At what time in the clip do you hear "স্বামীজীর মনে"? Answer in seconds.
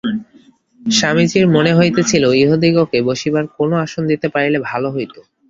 0.81-1.71